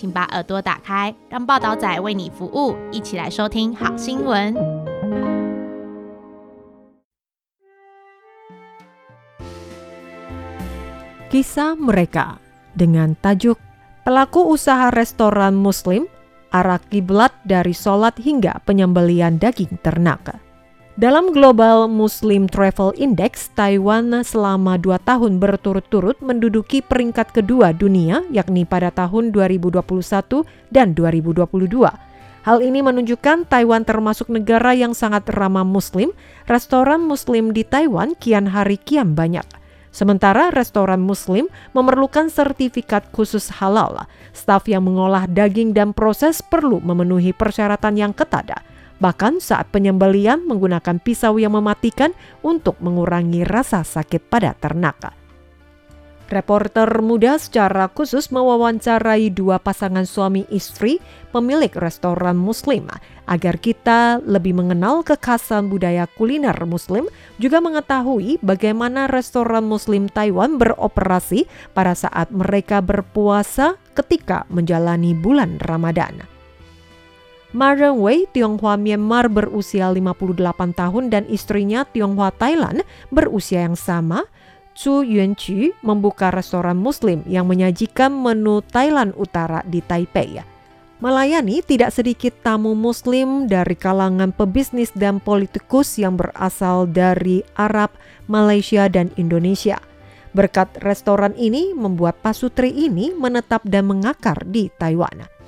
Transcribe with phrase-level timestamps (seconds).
[0.00, 4.54] 请把耳朵打开，让报道仔为你服务，一起来收听好新闻。
[11.26, 12.38] Kisah mereka
[12.72, 13.58] dengan tajuk
[14.06, 16.06] Pelaku usaha restoran muslim
[16.54, 20.38] arah kiblat dari sholat hingga penyembelian daging ternak.
[21.01, 28.69] Dalam Global Muslim Travel Index, Taiwan selama dua tahun berturut-turut menduduki peringkat kedua dunia, yakni
[28.69, 29.81] pada tahun 2021
[30.69, 31.41] dan 2022.
[32.45, 36.13] Hal ini menunjukkan Taiwan termasuk negara yang sangat ramah Muslim.
[36.45, 39.49] Restoran Muslim di Taiwan kian hari kian banyak.
[39.89, 44.05] Sementara restoran Muslim memerlukan sertifikat khusus halal.
[44.37, 48.61] Staf yang mengolah daging dan proses perlu memenuhi persyaratan yang ketat.
[49.01, 52.13] Bahkan saat penyembelian menggunakan pisau yang mematikan
[52.45, 55.17] untuk mengurangi rasa sakit pada ternak.
[56.31, 61.03] Reporter muda secara khusus mewawancarai dua pasangan suami istri
[61.35, 62.87] pemilik restoran muslim
[63.27, 71.51] agar kita lebih mengenal kekhasan budaya kuliner muslim juga mengetahui bagaimana restoran muslim Taiwan beroperasi
[71.75, 76.30] pada saat mereka berpuasa ketika menjalani bulan Ramadan.
[77.51, 84.23] Ma Renwei, Tionghoa Myanmar berusia 58 tahun dan istrinya Tionghoa Thailand berusia yang sama,
[84.71, 90.39] Chu Yuanqu membuka restoran muslim yang menyajikan menu Thailand Utara di Taipei.
[91.03, 97.91] Melayani tidak sedikit tamu muslim dari kalangan pebisnis dan politikus yang berasal dari Arab,
[98.31, 99.81] Malaysia, dan Indonesia.
[100.31, 105.40] Berkat restoran ini membuat pasutri ini menetap dan mengakar di Taiwan.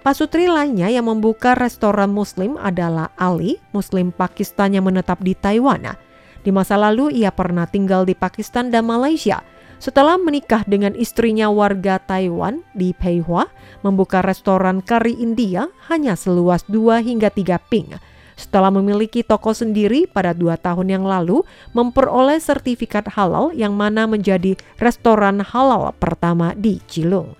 [0.00, 5.92] Pasutri lainnya yang membuka restoran muslim adalah Ali, muslim Pakistan yang menetap di Taiwan.
[6.40, 9.44] Di masa lalu ia pernah tinggal di Pakistan dan Malaysia.
[9.76, 13.44] Setelah menikah dengan istrinya warga Taiwan di Peihua,
[13.84, 18.00] membuka restoran kari India hanya seluas 2 hingga 3 ping.
[18.40, 21.44] Setelah memiliki toko sendiri pada dua tahun yang lalu,
[21.76, 27.36] memperoleh sertifikat halal yang mana menjadi restoran halal pertama di Cilung.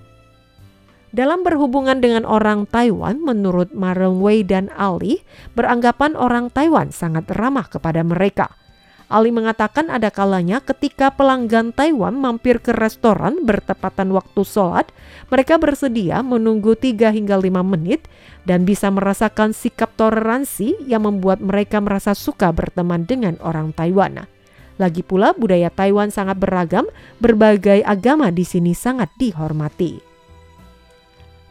[1.11, 5.27] Dalam berhubungan dengan orang Taiwan, menurut Maren Wei dan Ali,
[5.59, 8.55] beranggapan orang Taiwan sangat ramah kepada mereka.
[9.11, 14.87] Ali mengatakan ada kalanya ketika pelanggan Taiwan mampir ke restoran bertepatan waktu sholat,
[15.35, 18.07] mereka bersedia menunggu 3 hingga 5 menit
[18.47, 24.31] dan bisa merasakan sikap toleransi yang membuat mereka merasa suka berteman dengan orang Taiwan.
[24.79, 26.87] Lagi pula budaya Taiwan sangat beragam,
[27.19, 30.10] berbagai agama di sini sangat dihormati.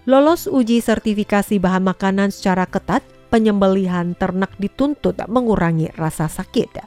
[0.07, 6.81] Lolos uji sertifikasi bahan makanan secara ketat, penyembelihan ternak dituntut mengurangi rasa sakit.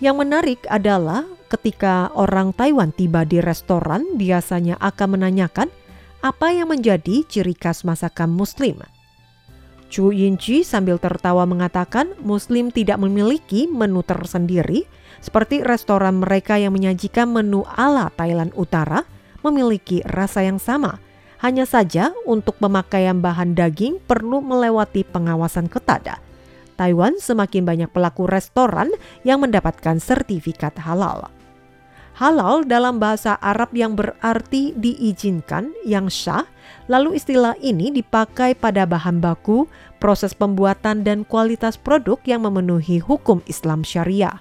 [0.00, 5.68] Yang menarik adalah ketika orang Taiwan tiba di restoran biasanya akan menanyakan
[6.24, 8.80] apa yang menjadi ciri khas masakan muslim.
[9.90, 14.86] Chu Yinchi sambil tertawa mengatakan muslim tidak memiliki menu tersendiri
[15.18, 19.02] seperti restoran mereka yang menyajikan menu ala Thailand Utara
[19.42, 21.02] memiliki rasa yang sama.
[21.40, 26.20] Hanya saja untuk pemakaian bahan daging perlu melewati pengawasan ketat.
[26.76, 28.92] Taiwan semakin banyak pelaku restoran
[29.24, 31.32] yang mendapatkan sertifikat halal.
[32.20, 36.44] Halal dalam bahasa Arab yang berarti diizinkan, yang syah,
[36.84, 39.64] lalu istilah ini dipakai pada bahan baku,
[39.96, 44.36] proses pembuatan dan kualitas produk yang memenuhi hukum Islam syariah.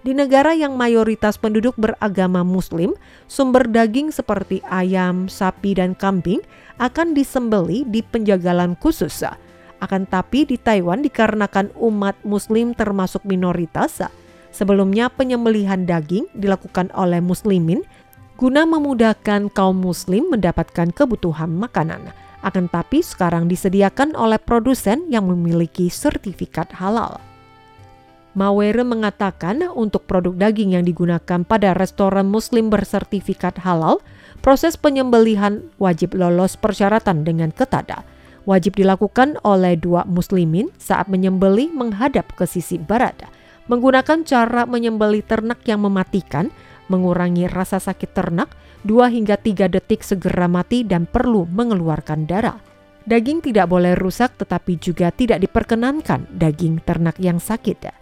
[0.00, 2.96] Di negara yang mayoritas penduduk beragama muslim,
[3.28, 6.40] sumber daging seperti ayam, sapi, dan kambing
[6.80, 9.20] akan disembeli di penjagalan khusus
[9.80, 14.04] akan tapi di Taiwan dikarenakan umat muslim termasuk minoritas,
[14.52, 17.80] sebelumnya penyembelihan daging dilakukan oleh muslimin
[18.36, 22.12] guna memudahkan kaum muslim mendapatkan kebutuhan makanan.
[22.40, 27.20] Akan tapi sekarang disediakan oleh produsen yang memiliki sertifikat halal.
[28.38, 33.98] Mawere mengatakan untuk produk daging yang digunakan pada restoran muslim bersertifikat halal,
[34.38, 38.06] proses penyembelihan wajib lolos persyaratan dengan ketat
[38.48, 43.16] wajib dilakukan oleh dua muslimin saat menyembeli menghadap ke sisi barat.
[43.70, 46.50] Menggunakan cara menyembeli ternak yang mematikan,
[46.90, 48.50] mengurangi rasa sakit ternak,
[48.82, 52.58] 2 hingga 3 detik segera mati dan perlu mengeluarkan darah.
[53.04, 57.99] Daging tidak boleh rusak tetapi juga tidak diperkenankan daging ternak yang sakit.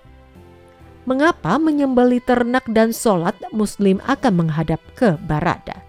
[1.08, 5.80] Mengapa menyembeli ternak dan sholat muslim akan menghadap ke barat?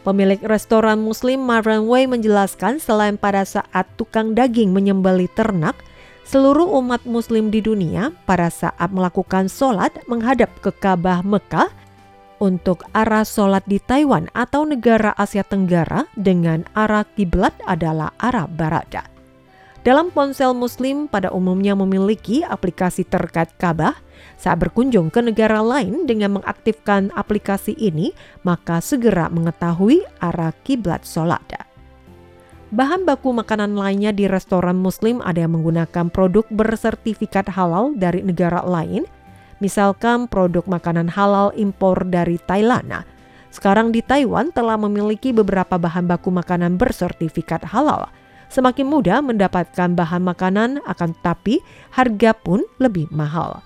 [0.00, 5.76] Pemilik restoran muslim Marwan Wei menjelaskan selain pada saat tukang daging menyembeli ternak,
[6.24, 11.68] seluruh umat muslim di dunia pada saat melakukan sholat menghadap ke Ka'bah Mekah
[12.40, 19.19] untuk arah sholat di Taiwan atau negara Asia Tenggara dengan arah kiblat adalah arah barat.
[19.80, 23.96] Dalam ponsel muslim pada umumnya memiliki aplikasi terkait Ka'bah,
[24.36, 28.12] saat berkunjung ke negara lain dengan mengaktifkan aplikasi ini,
[28.44, 31.40] maka segera mengetahui arah kiblat sholat.
[32.76, 38.60] Bahan baku makanan lainnya di restoran muslim ada yang menggunakan produk bersertifikat halal dari negara
[38.60, 39.08] lain,
[39.64, 43.08] misalkan produk makanan halal impor dari Thailand.
[43.48, 48.12] Sekarang di Taiwan telah memiliki beberapa bahan baku makanan bersertifikat halal.
[48.50, 51.62] Semakin mudah mendapatkan bahan makanan akan tetapi
[51.94, 53.62] harga pun lebih mahal.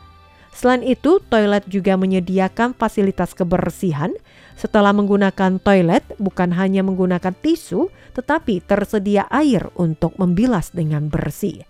[0.54, 4.14] Selain itu, toilet juga menyediakan fasilitas kebersihan.
[4.54, 11.66] Setelah menggunakan toilet, bukan hanya menggunakan tisu, tetapi tersedia air untuk membilas dengan bersih.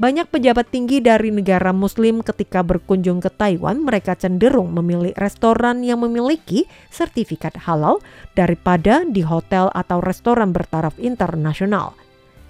[0.00, 6.00] Banyak pejabat tinggi dari negara Muslim ketika berkunjung ke Taiwan, mereka cenderung memilih restoran yang
[6.00, 8.00] memiliki sertifikat halal
[8.32, 11.92] daripada di hotel atau restoran bertaraf internasional.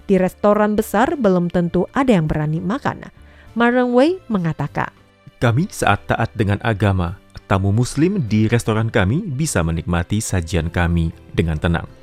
[0.06, 3.10] Di restoran besar belum tentu ada yang berani makan.
[3.58, 4.94] Marang Wei mengatakan,
[5.42, 7.18] Kami saat taat dengan agama,
[7.50, 11.99] tamu Muslim di restoran kami bisa menikmati sajian kami dengan tenang.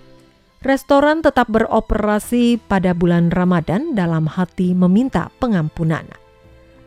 [0.57, 6.01] Restoran tetap beroperasi pada bulan Ramadan dalam hati meminta pengampunan.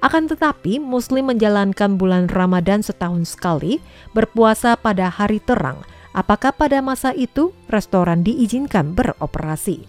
[0.02, 3.78] Akan tetapi, Muslim menjalankan bulan Ramadan setahun sekali,
[4.11, 5.87] berpuasa pada hari terang.
[6.11, 9.87] Apakah pada masa itu restoran diizinkan beroperasi?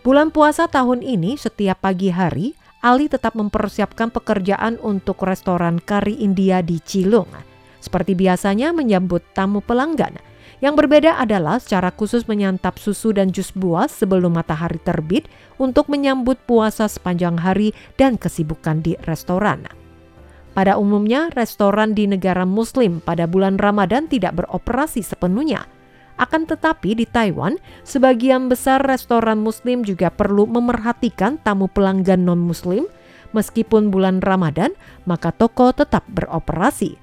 [0.00, 6.64] Bulan puasa tahun ini, setiap pagi hari, Ali tetap mempersiapkan pekerjaan untuk restoran kari India
[6.64, 7.28] di Cilung.
[7.76, 10.16] Seperti biasanya menyambut tamu pelanggan–
[10.60, 15.24] yang berbeda adalah secara khusus menyantap susu dan jus buah sebelum matahari terbit
[15.56, 19.64] untuk menyambut puasa sepanjang hari dan kesibukan di restoran.
[20.52, 25.64] Pada umumnya, restoran di negara Muslim pada bulan Ramadan tidak beroperasi sepenuhnya.
[26.20, 32.84] Akan tetapi di Taiwan, sebagian besar restoran Muslim juga perlu memerhatikan tamu pelanggan non-Muslim.
[33.30, 34.74] Meskipun bulan Ramadan,
[35.08, 36.98] maka toko tetap beroperasi.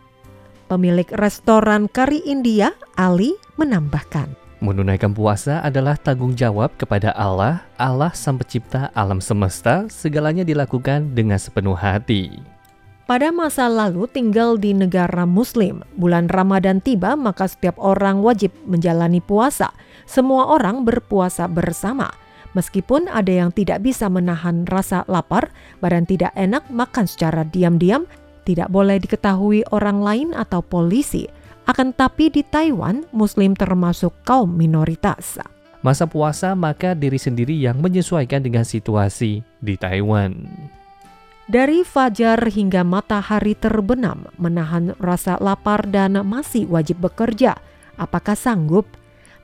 [0.67, 4.47] Pemilik restoran kari India, Ali, menambahkan.
[4.57, 11.37] Menunaikan puasa adalah tanggung jawab kepada Allah, Allah Sang Pencipta alam semesta, segalanya dilakukan dengan
[11.37, 12.41] sepenuh hati.
[13.05, 19.21] Pada masa lalu tinggal di negara muslim, bulan Ramadan tiba maka setiap orang wajib menjalani
[19.21, 19.71] puasa.
[20.09, 22.11] Semua orang berpuasa bersama.
[22.51, 28.09] Meskipun ada yang tidak bisa menahan rasa lapar, badan tidak enak makan secara diam-diam,
[28.43, 31.29] tidak boleh diketahui orang lain atau polisi.
[31.67, 35.35] Akan tapi di Taiwan, Muslim termasuk kaum minoritas.
[35.83, 40.47] Masa puasa maka diri sendiri yang menyesuaikan dengan situasi di Taiwan.
[41.47, 47.59] Dari fajar hingga matahari terbenam, menahan rasa lapar dan masih wajib bekerja.
[47.99, 48.87] Apakah sanggup?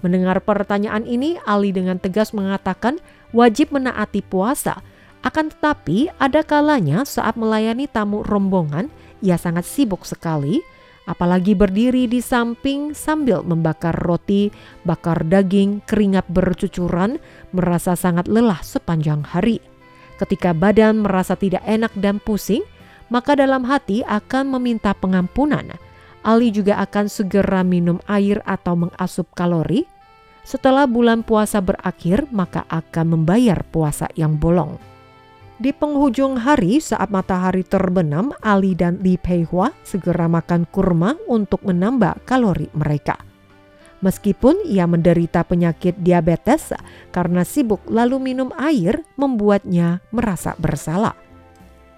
[0.03, 2.99] Mendengar pertanyaan ini, Ali dengan tegas mengatakan
[3.31, 4.83] wajib menaati puasa,
[5.23, 8.91] akan tetapi, ada kalanya saat melayani tamu rombongan,
[9.23, 10.59] ia sangat sibuk sekali,
[11.03, 14.53] apalagi berdiri di samping sambil membakar roti,
[14.87, 17.19] bakar daging, keringat bercucuran,
[17.51, 19.59] merasa sangat lelah sepanjang hari.
[20.21, 22.63] Ketika badan merasa tidak enak dan pusing,
[23.11, 25.75] maka dalam hati akan meminta pengampunan.
[26.23, 29.83] Ali juga akan segera minum air atau mengasup kalori.
[30.47, 34.92] Setelah bulan puasa berakhir, maka akan membayar puasa yang bolong.
[35.61, 42.25] Di penghujung hari saat matahari terbenam, Ali dan Li Peihua segera makan kurma untuk menambah
[42.25, 43.21] kalori mereka.
[44.03, 46.75] Meskipun ia menderita penyakit diabetes
[47.13, 51.15] karena sibuk lalu minum air membuatnya merasa bersalah.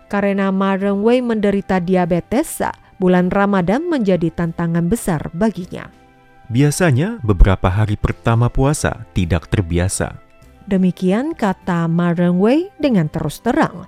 [0.05, 2.61] Karena Ma Rengwei menderita diabetes,
[3.01, 5.89] bulan Ramadan menjadi tantangan besar baginya.
[6.45, 10.24] Biasanya beberapa hari pertama puasa tidak terbiasa
[10.65, 13.85] Demikian kata Ma Rengwei dengan terus terang.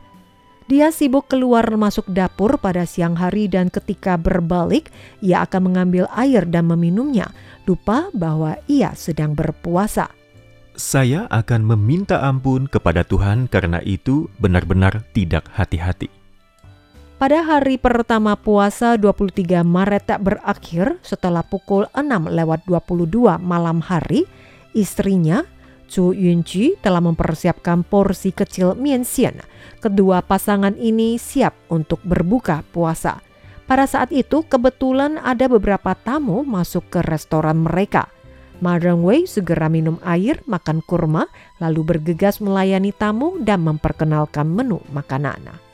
[0.68, 4.92] Dia sibuk keluar masuk dapur pada siang hari dan ketika berbalik,
[5.24, 7.32] ia akan mengambil air dan meminumnya,
[7.64, 10.12] lupa bahwa ia sedang berpuasa.
[10.78, 16.12] Saya akan meminta ampun kepada Tuhan karena itu benar-benar tidak hati-hati.
[17.18, 24.30] Pada hari pertama puasa 23 Maret tak berakhir setelah pukul 6 lewat 22 malam hari,
[24.78, 25.42] istrinya
[25.88, 29.40] Chu Yunji telah mempersiapkan porsi kecil mien xian.
[29.80, 33.24] Kedua pasangan ini siap untuk berbuka puasa.
[33.68, 38.08] Pada saat itu kebetulan ada beberapa tamu masuk ke restoran mereka.
[38.64, 41.30] Ma Rengwei segera minum air, makan kurma,
[41.62, 45.67] lalu bergegas melayani tamu dan memperkenalkan menu makanan.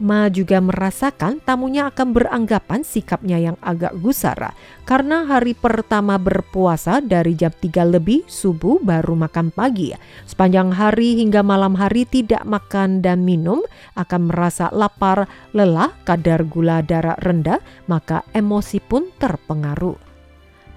[0.00, 4.56] Ma juga merasakan tamunya akan beranggapan sikapnya yang agak gusar
[4.88, 9.92] karena hari pertama berpuasa dari jam 3 lebih subuh baru makan pagi.
[10.24, 13.60] Sepanjang hari hingga malam hari tidak makan dan minum
[13.92, 20.00] akan merasa lapar, lelah, kadar gula darah rendah, maka emosi pun terpengaruh.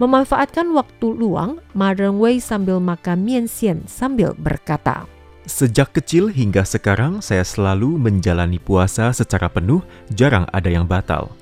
[0.03, 5.07] Memanfaatkan waktu luang, Ma Rengwei sambil makan mien xian sambil berkata,
[5.43, 11.35] Sejak kecil hingga sekarang saya selalu menjalani puasa secara penuh, jarang ada yang batal.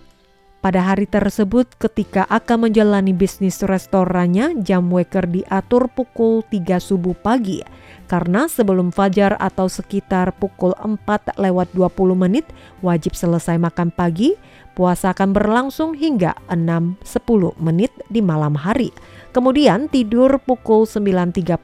[0.61, 7.61] Pada hari tersebut ketika akan menjalani bisnis restorannya, jam waker diatur pukul 3 subuh pagi.
[8.09, 12.45] Karena sebelum fajar atau sekitar pukul 4 lewat 20 menit
[12.81, 14.37] wajib selesai makan pagi,
[14.77, 18.93] puasa akan berlangsung hingga 6-10 menit di malam hari.
[19.31, 21.55] Kemudian tidur pukul 9.30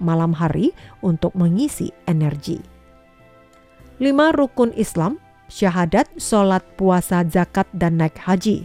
[0.00, 0.72] malam hari
[1.04, 2.56] untuk mengisi energi.
[4.00, 5.20] Lima rukun Islam,
[5.52, 8.64] syahadat, sholat, puasa, zakat, dan naik haji.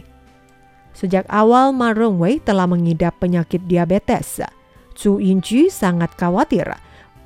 [0.96, 4.40] Sejak awal Ma Rongwei telah mengidap penyakit diabetes.
[4.96, 6.72] Chu Yinju sangat khawatir.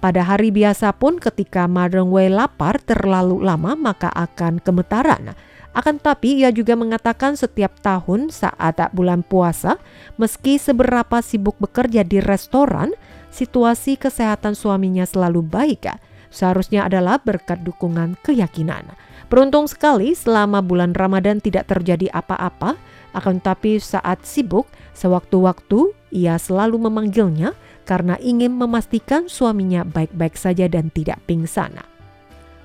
[0.03, 5.39] Pada hari biasa pun ketika Ma Rongwei lapar terlalu lama maka akan gemetaran
[5.71, 9.79] akan tetapi ia juga mengatakan setiap tahun saat bulan puasa,
[10.19, 12.91] meski seberapa sibuk bekerja di restoran,
[13.31, 15.87] situasi kesehatan suaminya selalu baik.
[16.31, 18.87] Seharusnya adalah berkat dukungan keyakinan.
[19.31, 22.75] Beruntung sekali selama bulan Ramadan tidak terjadi apa-apa,
[23.15, 27.55] akan tetapi saat sibuk, sewaktu-waktu ia selalu memanggilnya
[27.87, 31.79] karena ingin memastikan suaminya baik-baik saja dan tidak pingsan.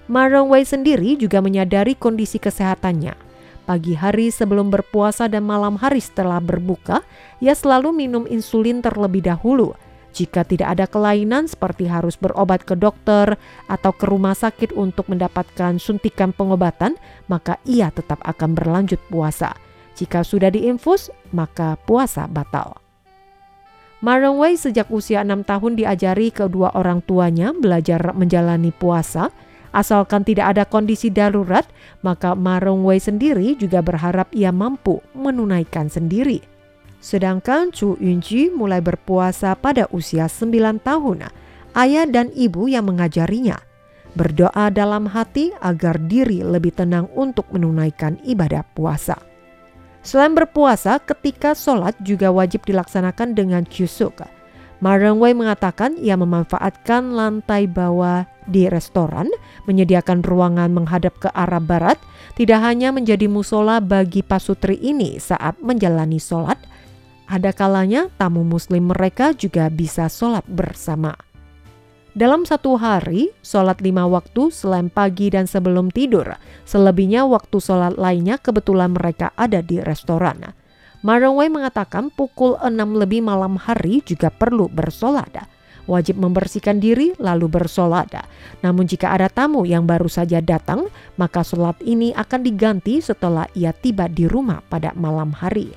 [0.06, 0.30] Ma
[0.62, 3.18] sendiri juga menyadari kondisi kesehatannya.
[3.66, 7.02] Pagi hari sebelum berpuasa dan malam hari setelah berbuka,
[7.42, 9.74] ia selalu minum insulin terlebih dahulu.
[10.14, 13.36] Jika tidak ada kelainan seperti harus berobat ke dokter
[13.66, 16.96] atau ke rumah sakit untuk mendapatkan suntikan pengobatan,
[17.26, 19.58] maka ia tetap akan berlanjut puasa.
[19.98, 22.78] Jika sudah diinfus, maka puasa batal.
[24.06, 29.34] Ma Rongwei sejak usia enam tahun diajari kedua orang tuanya belajar menjalani puasa
[29.76, 31.68] Asalkan tidak ada kondisi darurat,
[32.00, 36.40] maka Ma Rongwei sendiri juga berharap ia mampu menunaikan sendiri.
[37.04, 41.28] Sedangkan Chu Yunji mulai berpuasa pada usia 9 tahun.
[41.76, 43.60] Ayah dan ibu yang mengajarinya
[44.16, 49.20] berdoa dalam hati agar diri lebih tenang untuk menunaikan ibadah puasa.
[50.02, 54.24] Selain berpuasa, ketika sholat juga wajib dilaksanakan dengan kyusuk.
[54.84, 59.32] Ma Rongwei mengatakan ia memanfaatkan lantai bawah di restoran,
[59.66, 61.98] menyediakan ruangan menghadap ke arah barat,
[62.36, 66.60] tidak hanya menjadi musola bagi pasutri ini saat menjalani sholat,
[67.26, 71.16] ada kalanya tamu muslim mereka juga bisa sholat bersama.
[72.16, 76.40] Dalam satu hari, sholat lima waktu selain pagi dan sebelum tidur.
[76.64, 80.56] Selebihnya waktu sholat lainnya kebetulan mereka ada di restoran.
[81.06, 85.46] Marongwei mengatakan pukul 6 lebih malam hari juga perlu bersolat
[85.86, 88.10] wajib membersihkan diri lalu bersolat.
[88.66, 93.72] Namun jika ada tamu yang baru saja datang, maka sholat ini akan diganti setelah ia
[93.72, 95.74] tiba di rumah pada malam hari.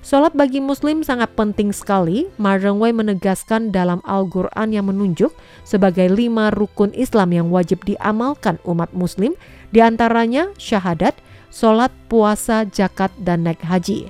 [0.00, 2.32] Sholat bagi muslim sangat penting sekali.
[2.40, 5.36] Marengwei menegaskan dalam Al-Quran yang menunjuk
[5.68, 9.36] sebagai lima rukun Islam yang wajib diamalkan umat muslim,
[9.68, 11.12] di antaranya syahadat,
[11.52, 14.08] sholat, puasa, zakat, dan naik haji.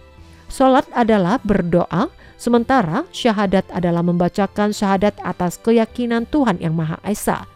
[0.49, 7.50] Sholat adalah berdoa, Sementara syahadat adalah membacakan syahadat atas keyakinan Tuhan Yang Maha Esa.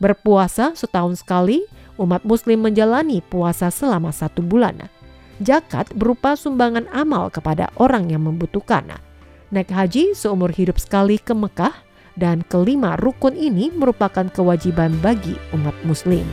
[0.00, 1.68] Berpuasa setahun sekali,
[2.00, 4.88] umat muslim menjalani puasa selama satu bulan.
[5.44, 8.96] Jakat berupa sumbangan amal kepada orang yang membutuhkan.
[9.52, 11.76] Naik haji seumur hidup sekali ke Mekah
[12.16, 16.24] dan kelima rukun ini merupakan kewajiban bagi umat muslim.